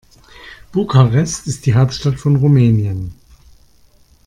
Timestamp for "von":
2.19-2.35